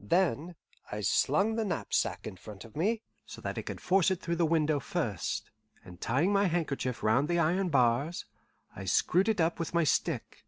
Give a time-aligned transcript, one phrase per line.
[0.00, 0.54] Then
[0.90, 4.36] I slung the knapsack in front of me, so that I could force it through
[4.36, 5.50] the window first,
[5.84, 8.24] and tying my handkerchief round the iron bars,
[8.74, 10.46] I screwed it up with my stick.